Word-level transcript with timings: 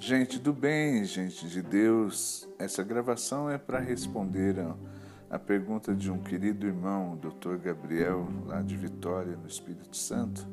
Gente 0.00 0.38
do 0.38 0.52
bem, 0.52 1.04
gente 1.04 1.48
de 1.48 1.60
Deus, 1.60 2.48
essa 2.56 2.84
gravação 2.84 3.50
é 3.50 3.58
para 3.58 3.80
responder 3.80 4.58
a, 4.60 4.76
a, 5.28 5.38
pergunta 5.40 5.92
de 5.92 6.08
um 6.08 6.18
querido 6.22 6.68
irmão, 6.68 7.16
Dr. 7.16 7.56
Gabriel, 7.56 8.28
lá 8.46 8.62
de 8.62 8.76
Vitória, 8.76 9.36
no 9.36 9.48
Espírito 9.48 9.96
Santo, 9.96 10.46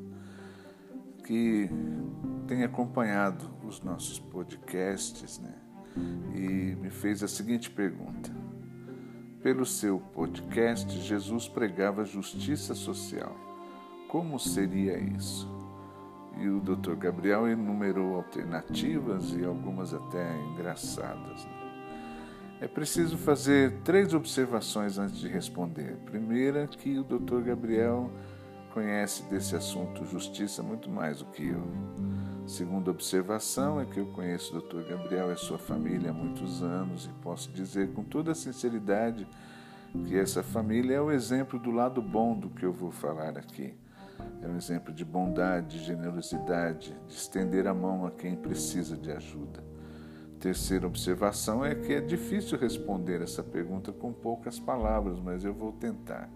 que 1.24 1.70
tem 2.48 2.64
acompanhado 2.64 3.46
os 3.64 3.82
nossos 3.82 4.18
podcasts 4.18 5.38
né, 5.38 5.54
e 6.34 6.76
me 6.76 6.90
fez 6.90 7.22
a 7.22 7.28
seguinte 7.28 7.70
pergunta. 7.70 8.32
Pelo 9.44 9.64
seu 9.64 10.00
podcast, 10.00 10.90
Jesus 11.02 11.48
pregava 11.48 12.04
justiça 12.04 12.74
social. 12.74 13.38
Como 14.10 14.40
seria 14.40 14.98
isso? 14.98 15.55
E 16.38 16.48
o 16.50 16.60
Dr. 16.60 16.96
Gabriel 16.96 17.48
enumerou 17.48 18.16
alternativas 18.16 19.32
e 19.34 19.46
algumas 19.46 19.94
até 19.94 20.38
engraçadas. 20.52 21.46
Né? 21.46 21.66
É 22.62 22.68
preciso 22.68 23.18
fazer 23.18 23.80
três 23.84 24.14
observações 24.14 24.98
antes 24.98 25.18
de 25.18 25.28
responder. 25.28 25.98
Primeira, 26.06 26.68
que 26.68 26.98
o 26.98 27.04
Dr. 27.04 27.42
Gabriel 27.42 28.10
conhece 28.74 29.24
desse 29.24 29.56
assunto 29.56 30.06
justiça 30.06 30.62
muito 30.62 30.90
mais 30.90 31.20
do 31.20 31.26
que 31.26 31.48
eu. 31.48 31.64
Segunda 32.48 32.92
observação 32.92 33.80
é 33.80 33.86
que 33.86 34.00
eu 34.00 34.06
conheço 34.08 34.56
o 34.56 34.62
Dr. 34.62 34.88
Gabriel 34.90 35.32
e 35.34 35.38
sua 35.38 35.58
família 35.58 36.12
há 36.12 36.14
muitos 36.14 36.62
anos 36.62 37.06
e 37.06 37.10
posso 37.22 37.52
dizer 37.52 37.92
com 37.94 38.04
toda 38.04 38.36
sinceridade 38.36 39.28
que 40.06 40.18
essa 40.18 40.44
família 40.44 40.96
é 40.96 41.02
o 41.02 41.12
exemplo 41.12 41.58
do 41.58 41.72
lado 41.72 42.02
bom 42.02 42.38
do 42.38 42.50
que 42.50 42.66
eu 42.66 42.74
vou 42.74 42.92
falar 42.92 43.38
aqui. 43.38 43.74
É 44.42 44.48
um 44.48 44.58
exemplo 44.58 44.94
de 44.94 45.04
bondade, 45.04 45.78
de 45.80 45.86
generosidade, 45.86 46.96
de 47.08 47.14
estender 47.14 47.68
a 47.68 47.74
mão 47.74 48.06
a 48.06 48.12
quem 48.12 48.36
precisa 48.36 48.96
de 48.96 49.12
ajuda. 49.12 49.64
Terceira 50.40 50.86
observação 50.86 51.66
é 51.66 51.74
que 51.74 51.94
é 51.94 52.02
difícil 52.02 52.58
responder 52.58 53.22
essa 53.22 53.42
pergunta 53.42 53.92
com 53.92 54.14
poucas 54.14 54.60
palavras, 54.60 55.20
mas 55.20 55.44
eu 55.44 55.54
vou 55.54 55.72
tentar. 55.72 56.30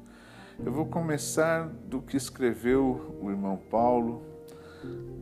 Eu 0.58 0.72
vou 0.72 0.86
começar 0.86 1.68
do 1.68 2.02
que 2.02 2.18
escreveu 2.18 3.18
o 3.22 3.30
irmão 3.30 3.58
Paulo, 3.70 4.24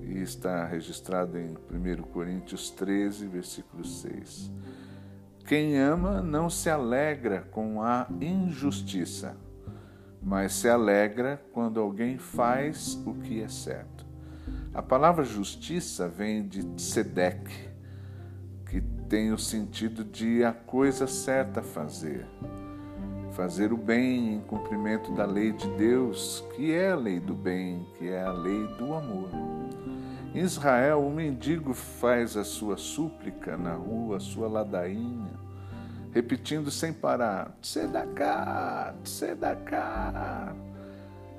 e 0.02 0.22
está 0.22 0.66
registrado 0.66 1.38
em 1.38 1.56
1 1.72 2.04
Coríntios 2.14 2.70
13, 2.72 3.28
versículo 3.28 3.84
6. 3.84 4.52
Quem 5.45 5.80
ama 5.80 6.22
não 6.22 6.50
se 6.50 6.70
alegra 6.70 7.42
com 7.52 7.82
a 7.82 8.08
injustiça 8.22 9.36
mas 10.28 10.56
se 10.56 10.67
alegra 10.67 11.42
quando 11.53 11.80
alguém 11.80 12.17
faz 12.17 13.02
o 13.06 13.14
que 13.14 13.42
é 13.42 13.47
certo. 13.47 14.06
A 14.73 14.81
palavra 14.81 15.23
justiça 15.23 16.09
vem 16.09 16.45
de 16.45 16.66
tzedek, 16.75 17.50
que 18.70 18.81
tem 19.08 19.31
o 19.31 19.38
sentido 19.38 20.03
de 20.03 20.44
a 20.44 20.52
coisa 20.52 21.08
certa 21.08 21.61
fazer. 21.61 22.28
Fazer 23.31 23.72
o 23.72 23.78
bem 23.78 24.36
em 24.36 24.42
cumprimento 24.42 25.14
da 25.14 25.25
lei 25.25 25.53
de 25.53 25.70
Deus, 25.78 26.44
que 26.58 26.73
é 26.73 26.92
a 26.92 26.95
lei 26.98 27.22
do 27.22 27.33
bem, 27.33 27.88
que 27.98 28.09
é 28.09 28.22
a 28.22 28.31
lei 28.33 28.67
do 28.78 28.94
amor. 28.94 29.30
Em 30.36 30.39
Israel, 30.39 31.08
o 31.08 31.09
mendigo 31.09 31.73
faz 31.73 32.36
a 32.36 32.44
sua 32.44 32.75
súplica 32.75 33.55
na 33.55 33.75
rua, 33.75 34.17
a 34.17 34.20
sua 34.20 34.50
ladainha, 34.50 35.47
repetindo 36.18 36.72
sem 36.72 36.92
parar: 36.92 37.56
Tzedaká, 37.62 38.96
Tzedaká. 39.04 40.56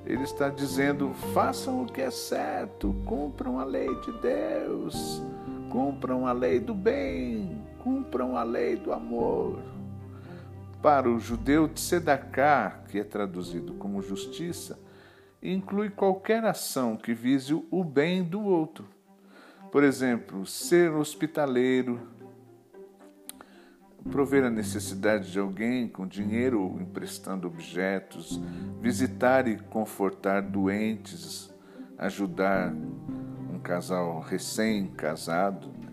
Ele 0.05 0.23
está 0.23 0.47
dizendo: 0.47 1.13
façam 1.33 1.83
o 1.83 1.85
que 1.85 2.01
é 2.01 2.09
certo, 2.09 2.93
cumpram 3.05 3.59
a 3.59 3.65
lei 3.65 3.93
de 4.01 4.11
Deus, 4.21 5.21
cumpram 5.69 6.25
a 6.25 6.31
lei 6.31 6.61
do 6.61 6.73
bem, 6.73 7.61
cumpram 7.83 8.37
a 8.37 8.43
lei 8.43 8.77
do 8.77 8.93
amor. 8.93 9.61
Para 10.81 11.09
o 11.09 11.19
judeu, 11.19 11.67
Tzedaká, 11.67 12.83
que 12.87 12.99
é 12.99 13.03
traduzido 13.03 13.73
como 13.73 14.01
justiça, 14.01 14.79
inclui 15.43 15.89
qualquer 15.89 16.45
ação 16.45 16.95
que 16.95 17.13
vise 17.13 17.53
o 17.69 17.83
bem 17.83 18.23
do 18.23 18.41
outro. 18.41 18.87
Por 19.73 19.83
exemplo, 19.83 20.45
ser 20.45 20.91
hospitaleiro, 20.91 21.99
prover 24.11 24.45
a 24.45 24.49
necessidade 24.49 25.31
de 25.31 25.39
alguém 25.39 25.87
com 25.87 26.07
dinheiro 26.07 26.77
emprestando 26.79 27.47
objetos, 27.47 28.39
visitar 28.81 29.47
e 29.47 29.57
confortar 29.57 30.41
doentes, 30.41 31.53
ajudar 31.97 32.73
um 32.73 33.59
casal 33.59 34.19
recém-casado, 34.21 35.67
né? 35.67 35.89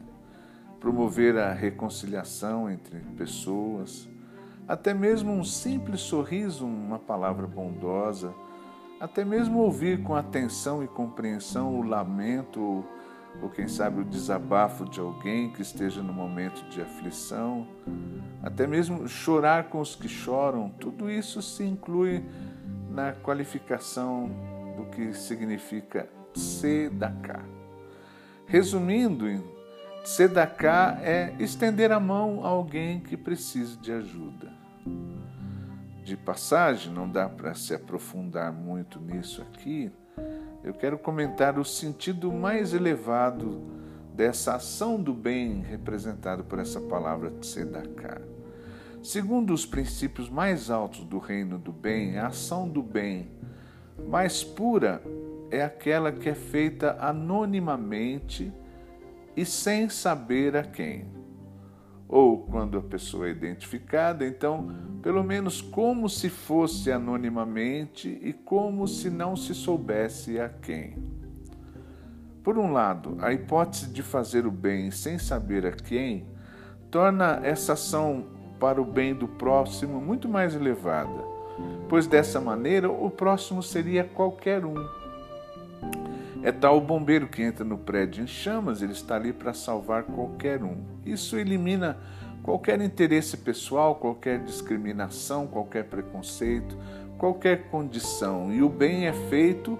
promover 0.78 1.36
a 1.36 1.52
reconciliação 1.52 2.70
entre 2.70 3.00
pessoas, 3.16 4.08
até 4.68 4.94
mesmo 4.94 5.32
um 5.32 5.44
simples 5.44 6.00
sorriso, 6.00 6.66
uma 6.66 6.98
palavra 6.98 7.46
bondosa, 7.46 8.34
até 9.00 9.24
mesmo 9.24 9.58
ouvir 9.58 10.02
com 10.02 10.14
atenção 10.14 10.82
e 10.82 10.88
compreensão 10.88 11.78
o 11.78 11.82
lamento 11.82 12.84
ou 13.42 13.50
quem 13.50 13.68
sabe 13.68 14.00
o 14.00 14.04
desabafo 14.04 14.84
de 14.84 15.00
alguém 15.00 15.50
que 15.50 15.62
esteja 15.62 16.02
no 16.02 16.12
momento 16.12 16.62
de 16.68 16.80
aflição, 16.80 17.66
até 18.42 18.66
mesmo 18.66 19.06
chorar 19.08 19.64
com 19.64 19.80
os 19.80 19.94
que 19.94 20.08
choram, 20.08 20.70
tudo 20.70 21.10
isso 21.10 21.42
se 21.42 21.64
inclui 21.64 22.24
na 22.90 23.12
qualificação 23.12 24.30
do 24.76 24.86
que 24.86 25.12
significa 25.12 26.08
tzedakah. 26.32 27.44
Resumindo, 28.46 29.26
tzedakah 30.04 30.98
é 31.02 31.34
estender 31.38 31.90
a 31.92 32.00
mão 32.00 32.44
a 32.44 32.48
alguém 32.48 33.00
que 33.00 33.16
precise 33.16 33.76
de 33.76 33.92
ajuda. 33.92 34.52
De 36.04 36.16
passagem, 36.16 36.92
não 36.92 37.10
dá 37.10 37.28
para 37.28 37.54
se 37.54 37.74
aprofundar 37.74 38.52
muito 38.52 39.00
nisso 39.00 39.42
aqui, 39.42 39.90
eu 40.66 40.74
quero 40.74 40.98
comentar 40.98 41.60
o 41.60 41.64
sentido 41.64 42.32
mais 42.32 42.74
elevado 42.74 43.62
dessa 44.12 44.56
ação 44.56 45.00
do 45.00 45.14
bem 45.14 45.62
representado 45.62 46.42
por 46.42 46.58
essa 46.58 46.80
palavra 46.80 47.30
tzedakah. 47.40 48.20
Segundo 49.00 49.54
os 49.54 49.64
princípios 49.64 50.28
mais 50.28 50.68
altos 50.68 51.04
do 51.04 51.18
reino 51.18 51.56
do 51.56 51.70
bem, 51.70 52.18
a 52.18 52.26
ação 52.26 52.68
do 52.68 52.82
bem 52.82 53.30
mais 54.08 54.42
pura 54.42 55.00
é 55.52 55.62
aquela 55.62 56.10
que 56.10 56.28
é 56.28 56.34
feita 56.34 56.96
anonimamente 56.98 58.52
e 59.36 59.44
sem 59.44 59.88
saber 59.88 60.56
a 60.56 60.64
quem 60.64 61.15
ou 62.08 62.38
quando 62.38 62.78
a 62.78 62.82
pessoa 62.82 63.26
é 63.26 63.30
identificada, 63.30 64.26
então, 64.26 64.68
pelo 65.02 65.24
menos 65.24 65.60
como 65.60 66.08
se 66.08 66.28
fosse 66.28 66.90
anonimamente 66.90 68.08
e 68.22 68.32
como 68.32 68.86
se 68.86 69.10
não 69.10 69.34
se 69.34 69.54
soubesse 69.54 70.38
a 70.38 70.48
quem. 70.48 70.96
Por 72.42 72.58
um 72.58 72.72
lado, 72.72 73.16
a 73.20 73.32
hipótese 73.32 73.88
de 73.90 74.02
fazer 74.02 74.46
o 74.46 74.52
bem 74.52 74.90
sem 74.90 75.18
saber 75.18 75.66
a 75.66 75.72
quem 75.72 76.26
torna 76.90 77.40
essa 77.42 77.72
ação 77.72 78.26
para 78.60 78.80
o 78.80 78.84
bem 78.84 79.14
do 79.14 79.26
próximo 79.26 80.00
muito 80.00 80.28
mais 80.28 80.54
elevada, 80.54 81.24
pois 81.88 82.06
dessa 82.06 82.40
maneira 82.40 82.88
o 82.88 83.10
próximo 83.10 83.62
seria 83.62 84.04
qualquer 84.04 84.64
um 84.64 85.05
é 86.42 86.52
tal 86.52 86.78
o 86.78 86.80
bombeiro 86.80 87.26
que 87.26 87.42
entra 87.42 87.64
no 87.64 87.78
prédio 87.78 88.22
em 88.22 88.26
chamas, 88.26 88.82
ele 88.82 88.92
está 88.92 89.16
ali 89.16 89.32
para 89.32 89.52
salvar 89.52 90.04
qualquer 90.04 90.62
um. 90.62 90.76
Isso 91.04 91.36
elimina 91.36 91.98
qualquer 92.42 92.80
interesse 92.80 93.36
pessoal, 93.36 93.96
qualquer 93.96 94.40
discriminação, 94.44 95.46
qualquer 95.46 95.84
preconceito, 95.84 96.76
qualquer 97.18 97.68
condição. 97.68 98.52
E 98.52 98.62
o 98.62 98.68
bem 98.68 99.06
é 99.06 99.12
feito 99.12 99.78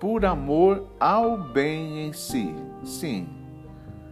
por 0.00 0.24
amor 0.24 0.88
ao 0.98 1.38
bem 1.38 2.06
em 2.06 2.12
si. 2.12 2.54
Sim, 2.82 3.28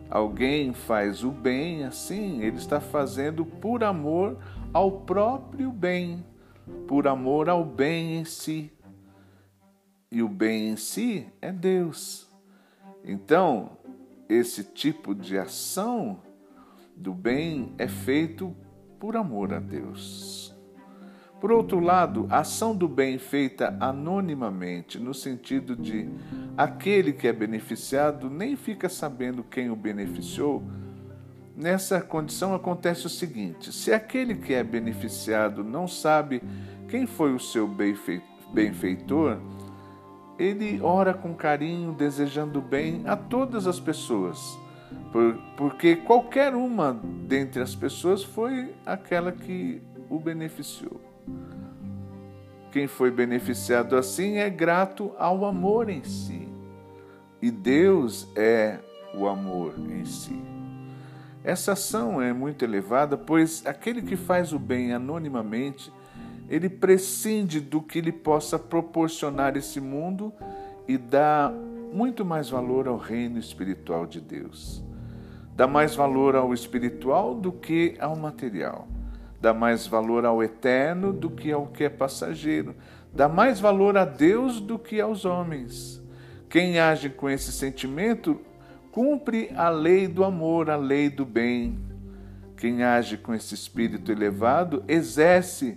alguém 0.09 0.73
faz 0.73 1.25
o 1.25 1.31
bem 1.31 1.85
assim, 1.85 2.43
ele 2.43 2.57
está 2.57 2.81
fazendo 2.81 3.45
por 3.45 3.83
amor 3.83 4.39
ao 4.73 4.91
próprio 5.01 5.71
bem, 5.71 6.25
por 6.87 7.09
amor 7.09 7.49
ao 7.49 7.65
bem 7.65 8.19
em 8.19 8.25
si 8.25 8.71
e 10.13 10.23
o 10.23 10.29
bem 10.29 10.69
em 10.69 10.77
si 10.77 11.27
é 11.41 11.51
Deus. 11.51 12.29
Então, 13.03 13.79
esse 14.29 14.63
tipo 14.63 15.15
de 15.15 15.39
ação 15.39 16.21
do 16.95 17.15
bem 17.15 17.73
é 17.79 17.89
feito 17.89 18.55
por 19.01 19.17
amor 19.17 19.55
a 19.55 19.59
Deus. 19.59 20.55
Por 21.41 21.51
outro 21.51 21.81
lado, 21.81 22.27
a 22.31 22.41
ação 22.41 22.77
do 22.77 22.87
bem 22.87 23.19
feita 23.19 23.75
anonimamente, 23.81 24.99
no 24.99 25.15
sentido 25.15 25.75
de 25.75 26.09
aquele 26.57 27.13
que 27.13 27.27
é 27.27 27.33
beneficiado 27.33 28.31
nem 28.31 28.55
fica 28.55 28.89
sabendo 28.91 29.43
quem 29.43 29.71
o 29.71 29.75
beneficiou, 29.75 30.63
nessa 31.57 32.03
condição 32.03 32.55
acontece 32.55 33.07
o 33.07 33.11
seguinte: 33.11 33.73
se 33.73 33.93
aquele 33.93 34.37
que 34.37 34.53
é 34.53 34.63
beneficiado 34.63 35.65
não 35.65 35.89
sabe 35.89 36.43
quem 36.87 37.07
foi 37.07 37.35
o 37.35 37.41
seu 37.41 37.67
benfeitor, 37.67 39.41
ele 40.39 40.81
ora 40.83 41.15
com 41.15 41.35
carinho, 41.35 41.93
desejando 41.93 42.61
bem 42.61 43.03
a 43.07 43.17
todas 43.17 43.67
as 43.67 43.79
pessoas, 43.79 44.59
porque 45.57 45.97
qualquer 45.97 46.55
uma 46.55 46.99
dentre 47.27 47.63
as 47.63 47.75
pessoas 47.75 48.23
foi 48.25 48.75
aquela 48.85 49.33
que 49.33 49.83
o 50.09 50.19
beneficiou. 50.19 51.01
Quem 52.71 52.87
foi 52.87 53.11
beneficiado 53.11 53.97
assim 53.97 54.39
é 54.39 54.49
grato 54.49 55.13
ao 55.19 55.45
amor 55.45 55.91
em 55.91 56.03
si. 56.03 56.49
E 57.41 57.51
Deus 57.51 58.27
é 58.35 58.79
o 59.15 59.27
amor 59.27 59.75
em 59.79 60.05
si. 60.05 60.41
Essa 61.45 61.73
ação 61.73 62.23
é 62.23 62.33
muito 62.33 62.65
elevada, 62.65 63.17
pois 63.17 63.67
aquele 63.67 64.01
que 64.01 64.17
faz 64.17 64.53
o 64.53 64.59
bem 64.59 64.93
anonimamente, 64.93 65.93
ele 66.49 66.69
prescinde 66.69 67.61
do 67.61 67.81
que 67.81 68.01
lhe 68.01 68.13
possa 68.13 68.59
proporcionar 68.59 69.57
esse 69.57 69.81
mundo 69.81 70.33
e 70.87 70.99
dá 70.99 71.53
muito 71.93 72.25
mais 72.25 72.51
valor 72.51 72.89
ao 72.89 72.97
reino 72.97 73.39
espiritual 73.39 74.07
de 74.07 74.21
Deus. 74.21 74.83
Dá 75.55 75.67
mais 75.67 75.95
valor 75.95 76.35
ao 76.35 76.55
espiritual 76.55 77.35
do 77.35 77.53
que 77.53 77.95
ao 78.01 78.17
material. 78.17 78.89
Dá 79.41 79.53
mais 79.53 79.87
valor 79.87 80.25
ao 80.25 80.43
eterno 80.43 81.13
do 81.13 81.29
que 81.29 81.53
ao 81.53 81.67
que 81.67 81.85
é 81.85 81.89
passageiro. 81.89 82.75
Dá 83.13 83.29
mais 83.29 83.61
valor 83.61 83.97
a 83.99 84.05
Deus 84.05 84.61
do 84.61 84.79
que 84.79 85.01
aos 85.01 85.25
homens. 85.25 86.03
Quem 86.49 86.79
age 86.79 87.11
com 87.11 87.29
esse 87.29 87.53
sentimento 87.53 88.41
cumpre 88.91 89.51
a 89.57 89.69
lei 89.69 90.07
do 90.07 90.25
amor, 90.25 90.71
a 90.71 90.77
lei 90.77 91.11
do 91.11 91.25
bem. 91.25 91.79
Quem 92.57 92.83
age 92.83 93.17
com 93.17 93.35
esse 93.35 93.55
espírito 93.55 94.13
elevado 94.13 94.85
exerce 94.87 95.77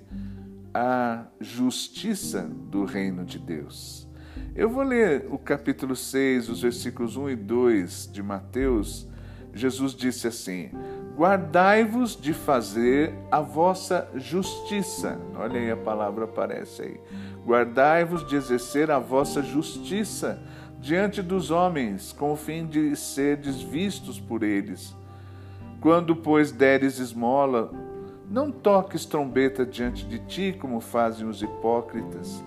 a 0.77 1.27
justiça 1.39 2.41
do 2.69 2.83
reino 2.83 3.23
de 3.23 3.39
Deus. 3.39 4.05
Eu 4.53 4.69
vou 4.69 4.83
ler 4.83 5.25
o 5.31 5.37
capítulo 5.37 5.95
6, 5.95 6.49
os 6.49 6.61
versículos 6.61 7.15
1 7.15 7.29
e 7.29 7.35
2 7.37 8.09
de 8.11 8.21
Mateus. 8.21 9.07
Jesus 9.53 9.93
disse 9.93 10.27
assim: 10.27 10.71
Guardai-vos 11.15 12.19
de 12.19 12.33
fazer 12.33 13.13
a 13.31 13.39
vossa 13.39 14.09
justiça. 14.15 15.17
Olha 15.37 15.57
aí 15.61 15.71
a 15.71 15.77
palavra 15.77 16.25
aparece 16.25 16.81
aí. 16.81 16.99
Guardai-vos 17.45 18.27
de 18.27 18.35
exercer 18.35 18.91
a 18.91 18.99
vossa 18.99 19.41
justiça 19.41 20.43
diante 20.81 21.21
dos 21.21 21.51
homens, 21.51 22.11
com 22.11 22.33
o 22.33 22.35
fim 22.35 22.67
de 22.67 22.97
serdes 22.97 23.61
vistos 23.61 24.19
por 24.19 24.43
eles. 24.43 24.93
Quando, 25.79 26.17
pois, 26.17 26.51
deres 26.51 26.99
esmola, 26.99 27.71
não 28.29 28.51
toques 28.51 29.05
trombeta 29.05 29.65
diante 29.65 30.05
de 30.05 30.19
ti, 30.19 30.57
como 30.59 30.79
fazem 30.79 31.27
os 31.27 31.41
hipócritas, 31.41 32.43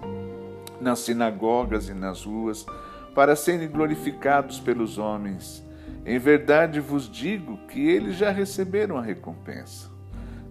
nas 0.80 1.00
sinagogas 1.00 1.88
e 1.88 1.94
nas 1.94 2.24
ruas, 2.24 2.66
para 3.14 3.36
serem 3.36 3.68
glorificados 3.68 4.60
pelos 4.60 4.98
homens. 4.98 5.64
Em 6.04 6.18
verdade 6.18 6.80
vos 6.80 7.08
digo 7.10 7.58
que 7.68 7.80
eles 7.80 8.16
já 8.16 8.30
receberam 8.30 8.96
a 8.96 9.02
recompensa. 9.02 9.90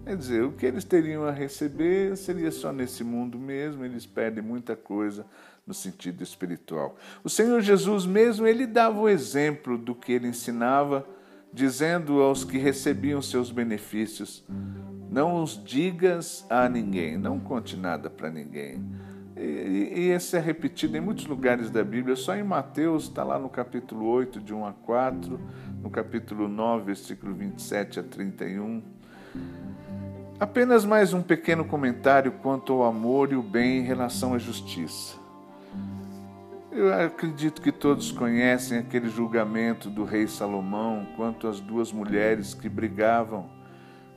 Quer 0.04 0.16
dizer, 0.16 0.42
o 0.42 0.52
que 0.52 0.64
eles 0.64 0.84
teriam 0.84 1.24
a 1.24 1.30
receber 1.30 2.16
seria 2.16 2.50
só 2.50 2.72
nesse 2.72 3.04
mundo 3.04 3.38
mesmo, 3.38 3.84
eles 3.84 4.06
perdem 4.06 4.42
muita 4.42 4.74
coisa 4.74 5.26
no 5.66 5.74
sentido 5.74 6.22
espiritual. 6.22 6.96
O 7.22 7.28
Senhor 7.28 7.60
Jesus 7.60 8.06
mesmo, 8.06 8.46
ele 8.46 8.66
dava 8.66 8.98
o 8.98 9.08
exemplo 9.08 9.76
do 9.76 9.94
que 9.94 10.12
ele 10.12 10.28
ensinava, 10.28 11.06
dizendo 11.52 12.20
aos 12.20 12.44
que 12.44 12.58
recebiam 12.58 13.20
seus 13.22 13.50
benefícios: 13.50 14.44
Não 15.10 15.42
os 15.42 15.62
digas 15.62 16.46
a 16.48 16.68
ninguém, 16.68 17.16
não 17.16 17.38
conte 17.38 17.76
nada 17.76 18.08
para 18.10 18.30
ninguém. 18.30 18.84
E, 19.36 19.92
e 19.94 20.10
esse 20.10 20.36
é 20.36 20.40
repetido 20.40 20.96
em 20.96 21.00
muitos 21.00 21.26
lugares 21.26 21.70
da 21.70 21.84
Bíblia, 21.84 22.16
só 22.16 22.34
em 22.34 22.42
Mateus, 22.42 23.04
está 23.04 23.22
lá 23.22 23.38
no 23.38 23.48
capítulo 23.48 24.06
8, 24.06 24.40
de 24.40 24.52
1 24.52 24.66
a 24.66 24.72
4, 24.72 25.40
no 25.80 25.90
capítulo 25.90 26.48
9, 26.48 26.84
versículo 26.84 27.32
27 27.34 28.00
a 28.00 28.02
31. 28.02 28.82
Apenas 30.40 30.84
mais 30.84 31.12
um 31.12 31.22
pequeno 31.22 31.64
comentário 31.64 32.32
quanto 32.32 32.72
ao 32.72 32.84
amor 32.84 33.32
e 33.32 33.36
o 33.36 33.42
bem 33.42 33.78
em 33.78 33.82
relação 33.82 34.34
à 34.34 34.38
justiça. 34.38 35.27
Eu 36.70 36.92
acredito 36.92 37.62
que 37.62 37.72
todos 37.72 38.12
conhecem 38.12 38.78
aquele 38.78 39.08
julgamento 39.08 39.88
do 39.88 40.04
rei 40.04 40.26
Salomão 40.26 41.06
quanto 41.16 41.48
às 41.48 41.60
duas 41.60 41.90
mulheres 41.90 42.52
que 42.52 42.68
brigavam, 42.68 43.48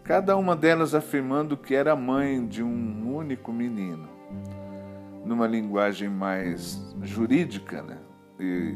cada 0.03 0.35
uma 0.35 0.53
delas 0.53 0.93
afirmando 0.93 1.55
que 1.55 1.73
era 1.73 1.95
mãe 1.95 2.45
de 2.45 2.61
um 2.61 3.15
único 3.15 3.53
menino. 3.53 4.09
Numa 5.25 5.47
linguagem 5.47 6.09
mais 6.09 6.93
jurídica, 7.01 7.81
né? 7.83 7.97
E, 8.37 8.75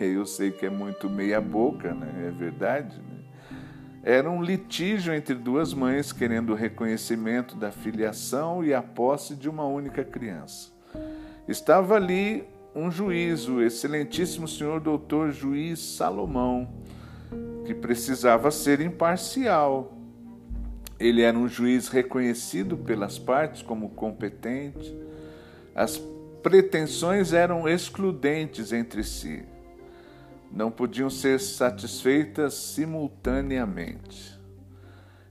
e 0.00 0.04
eu 0.04 0.26
sei 0.26 0.50
que 0.50 0.66
é 0.66 0.70
muito 0.70 1.08
meia-boca, 1.08 1.94
né? 1.94 2.26
É 2.26 2.30
verdade, 2.30 2.98
né? 2.98 3.20
Era 4.02 4.28
um 4.28 4.42
litígio 4.42 5.14
entre 5.14 5.36
duas 5.36 5.72
mães 5.72 6.12
querendo 6.12 6.50
o 6.50 6.56
reconhecimento 6.56 7.54
da 7.54 7.70
filiação 7.70 8.64
e 8.64 8.74
a 8.74 8.82
posse 8.82 9.36
de 9.36 9.48
uma 9.48 9.64
única 9.64 10.02
criança. 10.02 10.72
Estava 11.46 11.94
ali 11.94 12.44
um 12.74 12.90
juiz, 12.90 13.48
o 13.48 13.60
excelentíssimo 13.60 14.48
senhor 14.48 14.80
doutor 14.80 15.30
juiz 15.30 15.78
Salomão, 15.78 16.68
que 17.64 17.74
precisava 17.74 18.50
ser 18.50 18.80
imparcial. 18.80 19.96
Ele 20.98 21.22
era 21.22 21.36
um 21.36 21.48
juiz 21.48 21.88
reconhecido 21.88 22.76
pelas 22.76 23.18
partes 23.18 23.62
como 23.62 23.90
competente. 23.90 24.96
As 25.74 25.98
pretensões 26.42 27.32
eram 27.32 27.68
excludentes 27.68 28.72
entre 28.72 29.02
si 29.02 29.44
não 30.52 30.70
podiam 30.70 31.08
ser 31.08 31.40
satisfeitas 31.40 32.54
simultaneamente. 32.54 34.40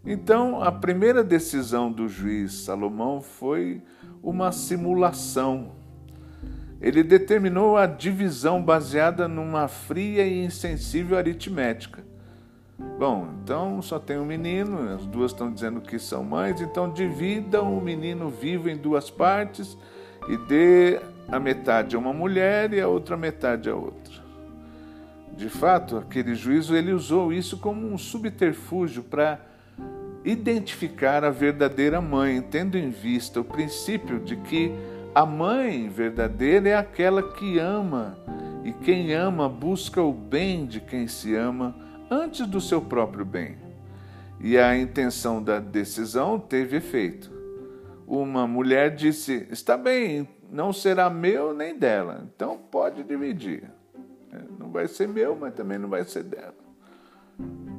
Então, 0.04 0.62
a 0.64 0.72
primeira 0.72 1.24
decisão 1.24 1.92
do 1.92 2.10
juiz 2.10 2.54
Salomão 2.54 3.22
foi 3.22 3.84
uma 4.24 4.52
simulação. 4.52 5.74
Ele 6.82 7.04
determinou 7.04 7.78
a 7.78 7.86
divisão 7.86 8.62
baseada 8.62 9.28
numa 9.28 9.68
fria 9.68 10.26
e 10.26 10.44
insensível 10.44 11.18
aritmética. 11.18 12.04
Bom, 12.98 13.28
então 13.44 13.82
só 13.82 14.00
tem 14.00 14.18
um 14.18 14.26
menino, 14.26 14.96
as 14.96 15.06
duas 15.06 15.32
estão 15.32 15.54
dizendo 15.54 15.80
que 15.82 16.00
são 16.00 16.24
mães, 16.24 16.60
então 16.60 16.92
dividam 16.92 17.78
o 17.78 17.82
menino 17.82 18.30
vivo 18.30 18.68
em 18.68 18.76
duas 18.76 19.10
partes 19.12 19.78
e 20.28 20.38
dê 20.38 21.00
a 21.28 21.40
metade 21.40 21.96
a 21.96 22.00
uma 22.00 22.14
mulher 22.14 22.74
e 22.74 22.82
a 22.82 22.88
outra 22.88 23.16
metade 23.16 23.70
a 23.70 23.76
outra. 23.76 24.22
De 25.38 25.50
fato, 25.50 25.98
aquele 25.98 26.36
juízo 26.36 26.76
ele 26.76 26.92
usou 26.92 27.32
isso 27.32 27.58
como 27.58 27.88
um 27.88 27.98
subterfúgio 27.98 29.04
para 29.04 29.40
identificar 30.24 31.24
a 31.24 31.30
verdadeira 31.30 32.02
mãe, 32.02 32.42
tendo 32.42 32.78
em 32.78 32.90
vista 32.90 33.40
o 33.40 33.44
princípio 33.44 34.20
de 34.20 34.36
que 34.36 34.72
a 35.14 35.26
mãe 35.26 35.90
verdadeira 35.90 36.70
é 36.70 36.76
aquela 36.76 37.22
que 37.34 37.60
ama, 37.60 38.18
e 38.64 38.72
quem 38.72 39.14
ama 39.14 39.50
busca 39.50 40.02
o 40.02 40.14
bem 40.14 40.66
de 40.66 40.80
quem 40.80 41.08
se 41.08 41.36
ama 41.36 41.76
antes 42.10 42.48
do 42.48 42.62
seu 42.62 42.82
próprio 42.82 43.26
bem. 43.26 43.58
E 44.40 44.58
a 44.58 44.78
intenção 44.78 45.44
da 45.44 45.60
decisão 45.60 46.40
teve 46.40 46.78
efeito. 46.78 47.32
Uma 48.08 48.48
mulher 48.48 48.96
disse: 48.96 49.48
Está 49.52 49.78
bem, 49.78 50.28
não 50.50 50.72
será 50.72 51.10
meu 51.10 51.54
nem 51.54 51.78
dela, 51.78 52.28
então 52.34 52.58
pode 52.58 53.04
dividir. 53.04 53.70
Não 54.58 54.70
vai 54.70 54.88
ser 54.88 55.08
meu, 55.08 55.36
mas 55.36 55.54
também 55.54 55.78
não 55.78 55.90
vai 55.90 56.04
ser 56.04 56.24
dela. 56.24 56.56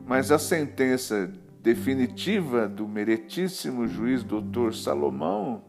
Mas 0.06 0.30
a 0.30 0.38
sentença 0.38 1.32
definitiva 1.62 2.68
do 2.68 2.86
meritíssimo 2.86 3.86
juiz 3.86 4.22
doutor 4.22 4.74
Salomão 4.74 5.62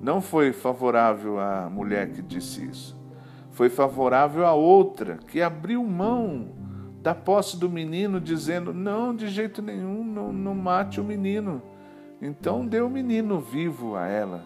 não 0.00 0.20
foi 0.20 0.52
favorável 0.52 1.38
à 1.38 1.68
mulher 1.68 2.10
que 2.10 2.22
disse 2.22 2.64
isso. 2.64 2.98
Foi 3.50 3.68
favorável 3.68 4.46
à 4.46 4.54
outra 4.54 5.18
que 5.26 5.42
abriu 5.42 5.84
mão 5.84 6.48
da 7.02 7.14
posse 7.14 7.58
do 7.58 7.68
menino, 7.68 8.20
dizendo: 8.20 8.72
Não, 8.72 9.14
de 9.14 9.28
jeito 9.28 9.60
nenhum, 9.60 10.04
não, 10.04 10.32
não 10.32 10.54
mate 10.54 11.00
o 11.00 11.04
menino. 11.04 11.62
Então 12.20 12.66
deu 12.66 12.86
o 12.86 12.90
menino 12.90 13.40
vivo 13.40 13.96
a 13.96 14.06
ela. 14.06 14.44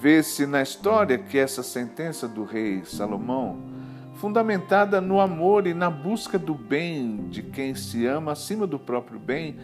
Vê-se 0.00 0.46
na 0.46 0.62
história 0.62 1.16
que 1.18 1.38
essa 1.38 1.62
sentença 1.62 2.28
do 2.28 2.44
rei 2.44 2.84
Salomão 2.84 3.74
fundamentada 4.16 5.00
no 5.00 5.20
amor 5.20 5.66
e 5.66 5.74
na 5.74 5.90
busca 5.90 6.38
do 6.38 6.54
bem 6.54 7.28
de 7.28 7.42
quem 7.42 7.74
se 7.74 8.06
ama 8.06 8.32
acima 8.32 8.66
do 8.66 8.78
próprio 8.78 9.18
bem, 9.18 9.56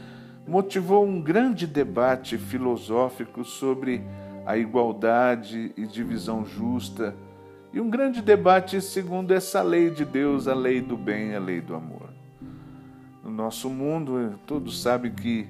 motivou 0.46 1.04
um 1.04 1.20
grande 1.20 1.66
debate 1.66 2.36
filosófico 2.36 3.44
sobre 3.44 4.02
a 4.44 4.56
igualdade 4.56 5.72
e 5.76 5.86
divisão 5.86 6.44
justa, 6.44 7.14
e 7.72 7.80
um 7.80 7.88
grande 7.88 8.20
debate 8.20 8.80
segundo 8.80 9.32
essa 9.32 9.62
lei 9.62 9.90
de 9.90 10.04
Deus, 10.04 10.46
a 10.46 10.54
lei 10.54 10.80
do 10.80 10.96
bem, 10.96 11.34
a 11.34 11.38
lei 11.38 11.60
do 11.60 11.74
amor. 11.74 12.10
No 13.24 13.30
nosso 13.30 13.70
mundo, 13.70 14.38
todos 14.46 14.82
sabem 14.82 15.12
que 15.12 15.48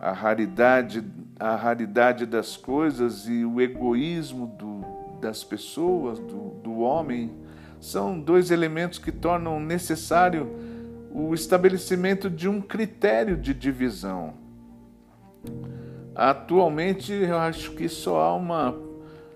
a 0.00 0.12
raridade, 0.12 1.04
a 1.38 1.54
raridade 1.54 2.26
das 2.26 2.56
coisas 2.56 3.28
e 3.28 3.44
o 3.44 3.60
egoísmo 3.60 4.46
do, 4.58 4.84
das 5.20 5.44
pessoas, 5.44 6.18
do, 6.18 6.50
do 6.62 6.80
homem, 6.80 7.30
são 7.78 8.18
dois 8.18 8.50
elementos 8.50 8.98
que 8.98 9.12
tornam 9.12 9.60
necessário 9.60 10.50
o 11.12 11.34
estabelecimento 11.34 12.30
de 12.30 12.48
um 12.48 12.60
critério 12.60 13.36
de 13.36 13.52
divisão. 13.52 14.34
Atualmente, 16.14 17.12
eu 17.12 17.36
acho 17.38 17.72
que 17.72 17.88
só 17.88 18.20
há 18.20 18.34
uma 18.34 18.74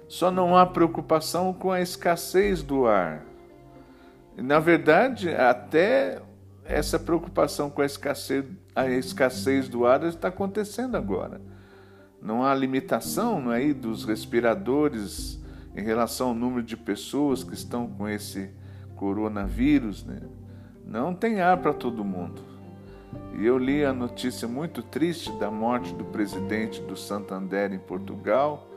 só 0.09 0.31
não 0.31 0.57
há 0.57 0.65
preocupação 0.65 1.53
com 1.53 1.73
a 1.73 1.81
escassez 1.81 2.63
do 2.63 2.87
ar. 2.87 3.25
Na 4.37 4.61
verdade, 4.61 5.31
até 5.31 6.23
essa 6.65 6.99
preocupação 6.99 7.69
com 7.69 7.83
a 7.83 7.87
escassez, 7.87 8.45
a 8.75 8.89
escassez 8.89 9.69
do 9.69 9.85
ar 9.85 10.05
está 10.05 10.29
acontecendo 10.29 10.97
agora. 10.97 11.41
Não 12.23 12.45
há 12.45 12.55
limitação 12.55 13.41
não 13.41 13.53
é, 13.53 13.73
dos 13.73 14.05
respiradores 14.05 15.41
em 15.75 15.83
relação 15.83 16.29
ao 16.29 16.35
número 16.35 16.63
de 16.63 16.77
pessoas 16.77 17.43
que 17.43 17.55
estão 17.55 17.89
com 17.89 18.09
esse 18.09 18.51
coronavírus. 18.95 20.05
Né? 20.05 20.21
Não 20.87 21.13
tem 21.13 21.41
ar 21.41 21.57
para 21.57 21.73
todo 21.73 22.05
mundo. 22.05 22.41
E 23.37 23.45
eu 23.45 23.59
li 23.59 23.85
a 23.85 23.93
notícia 23.93 24.47
muito 24.47 24.83
triste 24.83 25.33
da 25.33 25.51
morte 25.51 25.93
do 25.93 26.05
presidente 26.05 26.81
do 26.81 26.97
Santander 26.97 27.73
em 27.73 27.79
Portugal, 27.79 28.69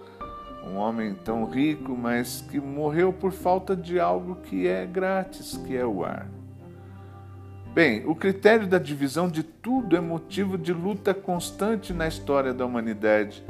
um 0.68 0.76
homem 0.76 1.14
tão 1.14 1.46
rico, 1.46 1.96
mas 1.96 2.42
que 2.50 2.60
morreu 2.60 3.14
por 3.14 3.32
falta 3.32 3.76
de 3.76 4.00
algo 4.00 4.38
que 4.38 4.68
é 4.68 4.86
grátis, 4.88 5.56
que 5.66 5.78
é 5.78 5.86
o 5.86 6.04
ar. 6.04 6.28
Bem, 7.74 8.04
o 8.08 8.16
critério 8.16 8.66
da 8.66 8.80
divisão 8.80 9.30
de 9.30 9.44
tudo 9.44 9.96
é 9.96 10.00
motivo 10.00 10.58
de 10.58 10.74
luta 10.74 11.14
constante 11.14 11.94
na 11.94 12.08
história 12.08 12.54
da 12.54 12.66
humanidade. 12.66 13.44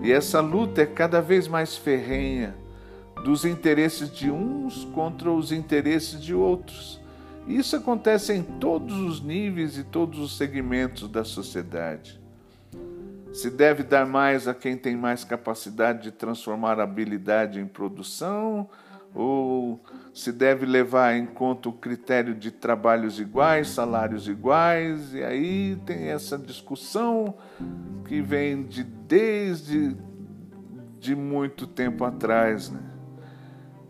E 0.00 0.12
essa 0.12 0.40
luta 0.40 0.82
é 0.82 0.86
cada 0.86 1.20
vez 1.20 1.48
mais 1.48 1.76
ferrenha 1.76 2.54
dos 3.24 3.44
interesses 3.44 4.10
de 4.10 4.30
uns 4.30 4.84
contra 4.94 5.30
os 5.30 5.50
interesses 5.50 6.22
de 6.22 6.34
outros. 6.34 7.04
Isso 7.46 7.76
acontece 7.76 8.32
em 8.32 8.42
todos 8.42 8.96
os 8.96 9.20
níveis 9.20 9.78
e 9.78 9.84
todos 9.84 10.18
os 10.18 10.36
segmentos 10.36 11.08
da 11.08 11.24
sociedade. 11.24 12.20
Se 13.32 13.50
deve 13.50 13.82
dar 13.82 14.06
mais 14.06 14.48
a 14.48 14.54
quem 14.54 14.76
tem 14.76 14.96
mais 14.96 15.22
capacidade 15.22 16.04
de 16.04 16.10
transformar 16.10 16.80
habilidade 16.80 17.60
em 17.60 17.66
produção, 17.66 18.68
ou 19.14 19.80
se 20.12 20.32
deve 20.32 20.66
levar 20.66 21.14
em 21.16 21.24
conta 21.24 21.68
o 21.68 21.72
critério 21.72 22.34
de 22.34 22.50
trabalhos 22.50 23.20
iguais, 23.20 23.68
salários 23.68 24.26
iguais, 24.28 25.14
e 25.14 25.22
aí 25.22 25.76
tem 25.86 26.08
essa 26.08 26.36
discussão 26.36 27.34
que 28.06 28.20
vem 28.20 28.62
de 28.62 28.82
desde 28.82 29.96
de 30.98 31.14
muito 31.14 31.66
tempo 31.66 32.04
atrás, 32.04 32.70
né? 32.70 32.95